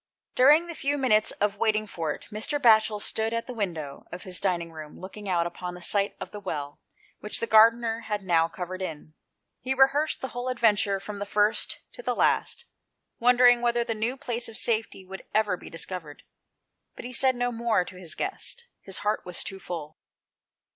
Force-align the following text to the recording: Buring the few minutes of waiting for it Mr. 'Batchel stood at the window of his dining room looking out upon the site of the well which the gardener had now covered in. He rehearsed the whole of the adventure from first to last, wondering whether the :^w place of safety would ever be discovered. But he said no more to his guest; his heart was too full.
Buring 0.35 0.67
the 0.67 0.73
few 0.73 0.97
minutes 0.97 1.29
of 1.33 1.57
waiting 1.57 1.85
for 1.85 2.11
it 2.11 2.25
Mr. 2.31 2.59
'Batchel 2.59 2.99
stood 2.99 3.35
at 3.35 3.45
the 3.45 3.53
window 3.53 4.07
of 4.11 4.23
his 4.23 4.39
dining 4.39 4.71
room 4.71 4.99
looking 4.99 5.29
out 5.29 5.45
upon 5.45 5.75
the 5.75 5.83
site 5.83 6.15
of 6.19 6.31
the 6.31 6.39
well 6.39 6.79
which 7.19 7.39
the 7.39 7.45
gardener 7.45 7.99
had 7.99 8.23
now 8.23 8.47
covered 8.47 8.81
in. 8.81 9.13
He 9.59 9.75
rehearsed 9.75 10.19
the 10.21 10.29
whole 10.29 10.47
of 10.49 10.55
the 10.55 10.57
adventure 10.57 10.99
from 10.99 11.23
first 11.23 11.81
to 11.91 12.13
last, 12.15 12.65
wondering 13.19 13.61
whether 13.61 13.83
the 13.83 13.93
:^w 13.93 14.19
place 14.19 14.49
of 14.49 14.57
safety 14.57 15.05
would 15.05 15.23
ever 15.35 15.55
be 15.55 15.69
discovered. 15.69 16.23
But 16.95 17.05
he 17.05 17.13
said 17.13 17.35
no 17.35 17.51
more 17.51 17.85
to 17.85 17.95
his 17.95 18.15
guest; 18.15 18.65
his 18.81 18.99
heart 19.05 19.23
was 19.23 19.43
too 19.43 19.59
full. 19.59 19.99